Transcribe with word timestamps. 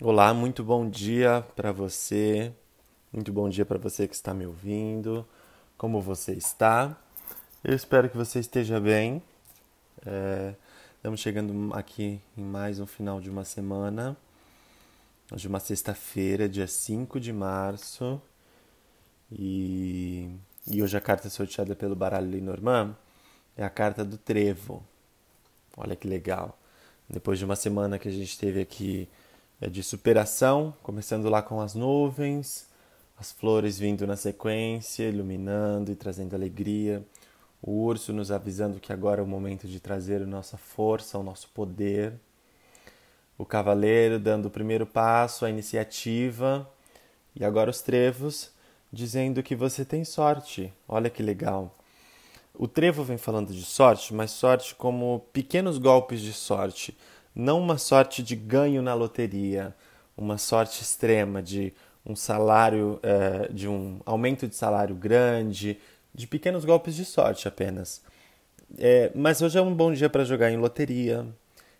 Olá, 0.00 0.32
muito 0.32 0.62
bom 0.62 0.88
dia 0.88 1.44
para 1.56 1.72
você. 1.72 2.52
Muito 3.12 3.32
bom 3.32 3.48
dia 3.48 3.66
para 3.66 3.78
você 3.78 4.06
que 4.06 4.14
está 4.14 4.32
me 4.32 4.46
ouvindo. 4.46 5.26
Como 5.76 6.00
você 6.00 6.34
está? 6.34 6.96
Eu 7.64 7.74
espero 7.74 8.08
que 8.08 8.16
você 8.16 8.38
esteja 8.38 8.78
bem. 8.78 9.20
É, 10.06 10.54
estamos 10.94 11.18
chegando 11.18 11.74
aqui 11.74 12.20
em 12.36 12.44
mais 12.44 12.78
um 12.78 12.86
final 12.86 13.20
de 13.20 13.28
uma 13.28 13.44
semana. 13.44 14.16
Hoje 15.32 15.48
é 15.48 15.50
uma 15.50 15.58
sexta-feira, 15.58 16.48
dia 16.48 16.68
5 16.68 17.18
de 17.18 17.32
março. 17.32 18.22
E, 19.32 20.30
e 20.64 20.80
hoje 20.80 20.96
a 20.96 21.00
carta 21.00 21.28
sorteada 21.28 21.74
pelo 21.74 21.96
baralho 21.96 22.30
Lenormand 22.30 22.96
é 23.56 23.64
a 23.64 23.70
carta 23.70 24.04
do 24.04 24.16
trevo. 24.16 24.80
Olha 25.76 25.96
que 25.96 26.06
legal. 26.06 26.56
Depois 27.10 27.36
de 27.36 27.44
uma 27.44 27.56
semana 27.56 27.98
que 27.98 28.06
a 28.06 28.12
gente 28.12 28.38
teve 28.38 28.60
aqui 28.60 29.08
de 29.66 29.82
superação, 29.82 30.72
começando 30.82 31.28
lá 31.28 31.42
com 31.42 31.60
as 31.60 31.74
nuvens, 31.74 32.68
as 33.18 33.32
flores 33.32 33.78
vindo 33.78 34.06
na 34.06 34.16
sequência, 34.16 35.08
iluminando 35.08 35.90
e 35.90 35.96
trazendo 35.96 36.34
alegria, 36.34 37.04
o 37.60 37.72
urso 37.72 38.12
nos 38.12 38.30
avisando 38.30 38.78
que 38.78 38.92
agora 38.92 39.20
é 39.20 39.24
o 39.24 39.26
momento 39.26 39.66
de 39.66 39.80
trazer 39.80 40.22
a 40.22 40.26
nossa 40.26 40.56
força, 40.56 41.18
o 41.18 41.24
nosso 41.24 41.48
poder, 41.48 42.12
o 43.36 43.44
cavaleiro 43.44 44.20
dando 44.20 44.46
o 44.46 44.50
primeiro 44.50 44.86
passo, 44.86 45.44
a 45.44 45.50
iniciativa, 45.50 46.68
e 47.34 47.44
agora 47.44 47.70
os 47.70 47.82
trevos 47.82 48.52
dizendo 48.92 49.42
que 49.42 49.56
você 49.56 49.84
tem 49.84 50.04
sorte. 50.04 50.72
Olha 50.88 51.10
que 51.10 51.22
legal. 51.22 51.76
O 52.54 52.66
trevo 52.66 53.04
vem 53.04 53.18
falando 53.18 53.52
de 53.52 53.64
sorte, 53.64 54.14
mas 54.14 54.30
sorte 54.30 54.74
como 54.74 55.26
pequenos 55.32 55.78
golpes 55.78 56.20
de 56.20 56.32
sorte 56.32 56.96
não 57.38 57.60
uma 57.60 57.78
sorte 57.78 58.20
de 58.20 58.34
ganho 58.34 58.82
na 58.82 58.94
loteria, 58.94 59.72
uma 60.16 60.36
sorte 60.36 60.82
extrema 60.82 61.40
de 61.40 61.72
um 62.04 62.16
salário, 62.16 62.98
é, 63.00 63.52
de 63.52 63.68
um 63.68 64.00
aumento 64.04 64.48
de 64.48 64.56
salário 64.56 64.96
grande, 64.96 65.78
de 66.12 66.26
pequenos 66.26 66.64
golpes 66.64 66.96
de 66.96 67.04
sorte 67.04 67.46
apenas. 67.46 68.02
É, 68.76 69.12
mas 69.14 69.40
hoje 69.40 69.56
é 69.56 69.62
um 69.62 69.72
bom 69.72 69.92
dia 69.92 70.10
para 70.10 70.24
jogar 70.24 70.50
em 70.50 70.56
loteria, 70.56 71.24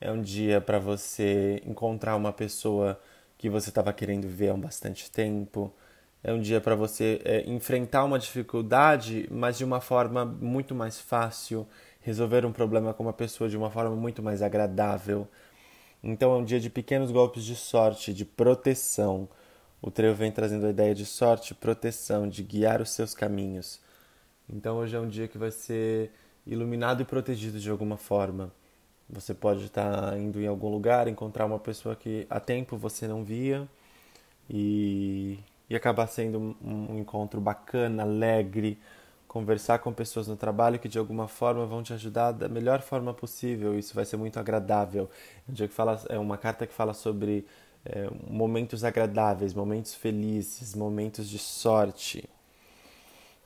é 0.00 0.12
um 0.12 0.22
dia 0.22 0.60
para 0.60 0.78
você 0.78 1.60
encontrar 1.66 2.14
uma 2.14 2.32
pessoa 2.32 2.98
que 3.36 3.50
você 3.50 3.70
estava 3.70 3.92
querendo 3.92 4.28
ver 4.28 4.50
há 4.50 4.56
bastante 4.56 5.10
tempo. 5.10 5.72
É 6.22 6.32
um 6.32 6.40
dia 6.40 6.60
para 6.60 6.76
você 6.76 7.20
é, 7.24 7.42
enfrentar 7.50 8.04
uma 8.04 8.18
dificuldade, 8.18 9.26
mas 9.30 9.58
de 9.58 9.64
uma 9.64 9.80
forma 9.80 10.24
muito 10.24 10.74
mais 10.74 11.00
fácil 11.00 11.66
resolver 12.00 12.46
um 12.46 12.52
problema 12.52 12.94
com 12.94 13.02
uma 13.02 13.12
pessoa 13.12 13.48
de 13.48 13.56
uma 13.56 13.70
forma 13.70 13.94
muito 13.94 14.22
mais 14.22 14.42
agradável. 14.42 15.28
Então 16.02 16.32
é 16.32 16.36
um 16.36 16.44
dia 16.44 16.58
de 16.58 16.70
pequenos 16.70 17.10
golpes 17.10 17.44
de 17.44 17.54
sorte, 17.54 18.14
de 18.14 18.24
proteção. 18.24 19.28
O 19.82 19.90
trevo 19.90 20.16
vem 20.16 20.32
trazendo 20.32 20.66
a 20.66 20.70
ideia 20.70 20.94
de 20.94 21.04
sorte, 21.04 21.54
proteção, 21.54 22.28
de 22.28 22.42
guiar 22.42 22.80
os 22.80 22.90
seus 22.90 23.14
caminhos. 23.14 23.80
Então 24.48 24.78
hoje 24.78 24.96
é 24.96 25.00
um 25.00 25.08
dia 25.08 25.28
que 25.28 25.38
vai 25.38 25.50
ser 25.50 26.10
iluminado 26.46 27.02
e 27.02 27.04
protegido 27.04 27.58
de 27.58 27.70
alguma 27.70 27.96
forma. 27.96 28.52
Você 29.08 29.34
pode 29.34 29.64
estar 29.64 30.16
indo 30.18 30.40
em 30.40 30.46
algum 30.46 30.68
lugar, 30.68 31.08
encontrar 31.08 31.44
uma 31.44 31.58
pessoa 31.58 31.96
que 31.96 32.26
há 32.30 32.38
tempo 32.40 32.76
você 32.76 33.08
não 33.08 33.24
via 33.24 33.68
e, 34.48 35.38
e 35.68 35.74
acabar 35.76 36.06
sendo 36.06 36.38
um, 36.62 36.92
um 36.92 36.98
encontro 36.98 37.40
bacana, 37.40 38.04
alegre, 38.04 38.78
conversar 39.30 39.78
com 39.78 39.92
pessoas 39.92 40.26
no 40.26 40.36
trabalho 40.36 40.76
que 40.76 40.88
de 40.88 40.98
alguma 40.98 41.28
forma 41.28 41.64
vão 41.64 41.84
te 41.84 41.92
ajudar 41.92 42.32
da 42.32 42.48
melhor 42.48 42.82
forma 42.82 43.14
possível. 43.14 43.78
Isso 43.78 43.94
vai 43.94 44.04
ser 44.04 44.16
muito 44.16 44.40
agradável. 44.40 45.08
Um 45.48 45.52
dia 45.52 45.68
que 45.68 45.72
fala, 45.72 46.02
é 46.08 46.18
uma 46.18 46.36
carta 46.36 46.66
que 46.66 46.74
fala 46.74 46.92
sobre 46.92 47.46
é, 47.84 48.10
momentos 48.28 48.82
agradáveis, 48.82 49.54
momentos 49.54 49.94
felizes, 49.94 50.74
momentos 50.74 51.28
de 51.28 51.38
sorte. 51.38 52.28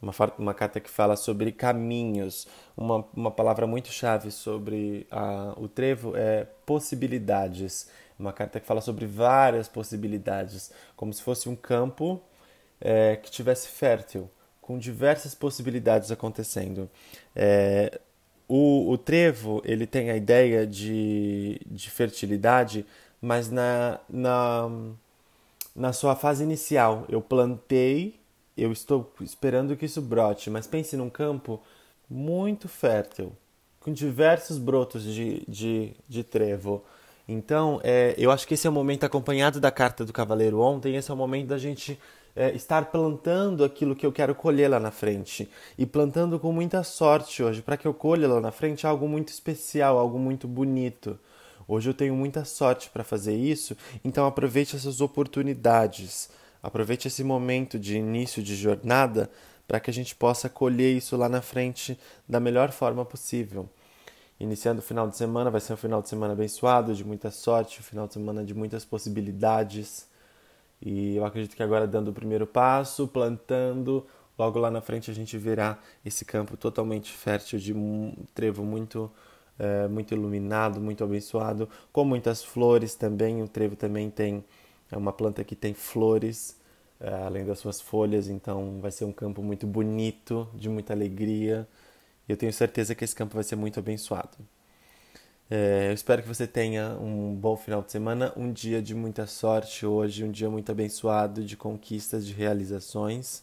Uma, 0.00 0.14
uma 0.38 0.54
carta 0.54 0.80
que 0.80 0.88
fala 0.88 1.16
sobre 1.16 1.52
caminhos. 1.52 2.48
Uma, 2.74 3.04
uma 3.14 3.30
palavra 3.30 3.66
muito 3.66 3.88
chave 3.88 4.30
sobre 4.30 5.06
a, 5.10 5.52
o 5.58 5.68
trevo 5.68 6.16
é 6.16 6.46
possibilidades. 6.64 7.90
Uma 8.18 8.32
carta 8.32 8.58
que 8.58 8.66
fala 8.66 8.80
sobre 8.80 9.04
várias 9.04 9.68
possibilidades, 9.68 10.72
como 10.96 11.12
se 11.12 11.22
fosse 11.22 11.46
um 11.46 11.54
campo 11.54 12.22
é, 12.80 13.16
que 13.16 13.30
tivesse 13.30 13.68
fértil 13.68 14.30
com 14.64 14.78
diversas 14.78 15.34
possibilidades 15.34 16.10
acontecendo. 16.10 16.88
É, 17.36 18.00
o, 18.48 18.90
o, 18.90 18.96
trevo 18.96 19.60
ele 19.62 19.86
tem 19.86 20.10
a 20.10 20.16
ideia 20.16 20.66
de, 20.66 21.60
de 21.66 21.90
fertilidade, 21.90 22.86
mas 23.20 23.50
na, 23.50 24.00
na, 24.08 24.70
na 25.76 25.92
sua 25.92 26.16
fase 26.16 26.42
inicial. 26.44 27.04
Eu 27.10 27.20
plantei, 27.20 28.18
eu 28.56 28.72
estou 28.72 29.12
esperando 29.20 29.76
que 29.76 29.84
isso 29.84 30.00
brote, 30.00 30.48
mas 30.48 30.66
pense 30.66 30.96
num 30.96 31.10
campo 31.10 31.60
muito 32.08 32.66
fértil, 32.66 33.32
com 33.80 33.92
diversos 33.92 34.56
brotos 34.56 35.04
de, 35.04 35.44
de, 35.46 35.92
de 36.08 36.24
trevo. 36.24 36.82
Então, 37.28 37.82
é, 37.84 38.14
eu 38.16 38.30
acho 38.30 38.48
que 38.48 38.54
esse 38.54 38.66
é 38.66 38.70
o 38.70 38.72
momento 38.72 39.04
acompanhado 39.04 39.60
da 39.60 39.70
carta 39.70 40.06
do 40.06 40.12
Cavaleiro 40.12 40.58
ontem, 40.58 40.96
esse 40.96 41.10
é 41.10 41.14
o 41.14 41.16
momento 41.18 41.48
da 41.48 41.58
gente 41.58 41.98
é, 42.36 42.54
estar 42.54 42.86
plantando 42.86 43.64
aquilo 43.64 43.94
que 43.94 44.04
eu 44.04 44.12
quero 44.12 44.34
colher 44.34 44.68
lá 44.68 44.80
na 44.80 44.90
frente. 44.90 45.48
E 45.78 45.86
plantando 45.86 46.38
com 46.38 46.52
muita 46.52 46.82
sorte 46.82 47.42
hoje, 47.42 47.62
para 47.62 47.76
que 47.76 47.86
eu 47.86 47.94
colha 47.94 48.28
lá 48.28 48.40
na 48.40 48.50
frente 48.50 48.86
algo 48.86 49.08
muito 49.08 49.28
especial, 49.28 49.98
algo 49.98 50.18
muito 50.18 50.48
bonito. 50.48 51.18
Hoje 51.66 51.88
eu 51.88 51.94
tenho 51.94 52.14
muita 52.14 52.44
sorte 52.44 52.90
para 52.90 53.02
fazer 53.02 53.34
isso, 53.34 53.76
então 54.04 54.26
aproveite 54.26 54.76
essas 54.76 55.00
oportunidades. 55.00 56.28
Aproveite 56.62 57.08
esse 57.08 57.24
momento 57.24 57.78
de 57.78 57.96
início 57.96 58.42
de 58.42 58.54
jornada 58.54 59.30
para 59.66 59.80
que 59.80 59.90
a 59.90 59.94
gente 59.94 60.14
possa 60.14 60.48
colher 60.48 60.94
isso 60.94 61.16
lá 61.16 61.28
na 61.28 61.40
frente 61.40 61.98
da 62.28 62.38
melhor 62.38 62.70
forma 62.70 63.04
possível. 63.04 63.68
Iniciando 64.38 64.80
o 64.80 64.82
final 64.82 65.08
de 65.08 65.16
semana, 65.16 65.50
vai 65.50 65.60
ser 65.60 65.72
um 65.72 65.76
final 65.76 66.02
de 66.02 66.08
semana 66.08 66.32
abençoado, 66.32 66.94
de 66.94 67.04
muita 67.04 67.30
sorte, 67.30 67.80
um 67.80 67.82
final 67.82 68.06
de 68.06 68.14
semana 68.14 68.44
de 68.44 68.52
muitas 68.52 68.84
possibilidades. 68.84 70.06
E 70.84 71.16
eu 71.16 71.24
acredito 71.24 71.56
que 71.56 71.62
agora, 71.62 71.86
dando 71.86 72.08
o 72.08 72.12
primeiro 72.12 72.46
passo, 72.46 73.08
plantando, 73.08 74.06
logo 74.38 74.58
lá 74.58 74.70
na 74.70 74.80
frente 74.82 75.10
a 75.10 75.14
gente 75.14 75.38
verá 75.38 75.78
esse 76.04 76.24
campo 76.24 76.56
totalmente 76.56 77.10
fértil 77.10 77.58
de 77.58 77.74
trevo 78.34 78.62
muito, 78.64 79.10
é, 79.58 79.88
muito 79.88 80.12
iluminado, 80.14 80.80
muito 80.80 81.02
abençoado, 81.02 81.68
com 81.92 82.04
muitas 82.04 82.44
flores 82.44 82.94
também. 82.94 83.42
O 83.42 83.48
trevo 83.48 83.76
também 83.76 84.10
tem 84.10 84.44
é 84.90 84.96
uma 84.96 85.12
planta 85.12 85.42
que 85.42 85.56
tem 85.56 85.74
flores, 85.74 86.56
é, 87.00 87.12
além 87.24 87.44
das 87.44 87.58
suas 87.58 87.80
folhas, 87.80 88.28
então 88.28 88.78
vai 88.80 88.90
ser 88.90 89.04
um 89.04 89.12
campo 89.12 89.42
muito 89.42 89.66
bonito, 89.66 90.48
de 90.54 90.68
muita 90.68 90.92
alegria. 90.92 91.66
E 92.28 92.32
eu 92.32 92.36
tenho 92.36 92.52
certeza 92.52 92.94
que 92.94 93.04
esse 93.04 93.14
campo 93.14 93.34
vai 93.34 93.44
ser 93.44 93.56
muito 93.56 93.78
abençoado. 93.80 94.36
É, 95.50 95.88
eu 95.90 95.92
espero 95.92 96.22
que 96.22 96.28
você 96.28 96.46
tenha 96.46 96.96
um 96.98 97.34
bom 97.34 97.54
final 97.56 97.82
de 97.82 97.92
semana, 97.92 98.32
um 98.34 98.50
dia 98.50 98.80
de 98.80 98.94
muita 98.94 99.26
sorte 99.26 99.84
hoje, 99.84 100.24
um 100.24 100.30
dia 100.30 100.48
muito 100.48 100.72
abençoado 100.72 101.44
de 101.44 101.54
conquistas, 101.56 102.26
de 102.26 102.32
realizações. 102.32 103.42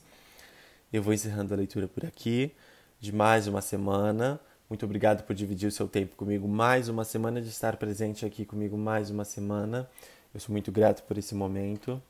Eu 0.91 1.03
vou 1.03 1.13
encerrando 1.13 1.53
a 1.53 1.57
leitura 1.57 1.87
por 1.87 2.03
aqui, 2.05 2.51
de 2.99 3.13
mais 3.13 3.47
uma 3.47 3.61
semana. 3.61 4.39
Muito 4.67 4.83
obrigado 4.83 5.23
por 5.23 5.35
dividir 5.35 5.67
o 5.67 5.71
seu 5.71 5.87
tempo 5.87 6.15
comigo, 6.15 6.47
mais 6.47 6.89
uma 6.89 7.03
semana, 7.03 7.39
de 7.39 7.49
estar 7.49 7.77
presente 7.77 8.25
aqui 8.25 8.45
comigo, 8.45 8.77
mais 8.77 9.11
uma 9.11 9.23
semana. 9.23 9.87
Eu 10.33 10.39
sou 10.39 10.51
muito 10.51 10.71
grato 10.71 11.03
por 11.03 11.17
esse 11.17 11.35
momento. 11.35 12.01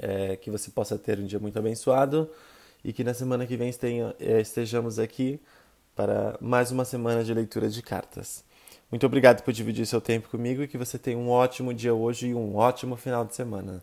É, 0.00 0.36
que 0.36 0.50
você 0.50 0.70
possa 0.70 0.96
ter 0.98 1.18
um 1.18 1.26
dia 1.26 1.40
muito 1.40 1.58
abençoado 1.58 2.30
e 2.84 2.92
que 2.92 3.02
na 3.02 3.12
semana 3.14 3.46
que 3.46 3.56
vem 3.56 3.70
é, 4.20 4.40
estejamos 4.40 4.98
aqui 4.98 5.40
para 5.94 6.38
mais 6.40 6.70
uma 6.70 6.84
semana 6.84 7.24
de 7.24 7.34
leitura 7.34 7.68
de 7.68 7.82
cartas. 7.82 8.44
Muito 8.90 9.04
obrigado 9.06 9.42
por 9.42 9.52
dividir 9.52 9.86
seu 9.86 10.00
tempo 10.00 10.28
comigo 10.30 10.62
e 10.62 10.68
que 10.68 10.78
você 10.78 10.98
tenha 10.98 11.18
um 11.18 11.28
ótimo 11.28 11.74
dia 11.74 11.92
hoje 11.92 12.28
e 12.28 12.34
um 12.34 12.56
ótimo 12.56 12.96
final 12.96 13.24
de 13.24 13.34
semana. 13.34 13.82